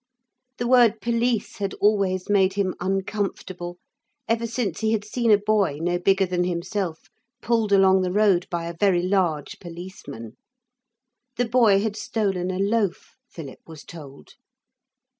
[0.57, 3.77] The word police had always made him uncomfortable
[4.27, 7.03] ever since he had seen a boy no bigger than himself
[7.43, 10.37] pulled along the road by a very large policeman.
[11.37, 14.33] The boy had stolen a loaf, Philip was told.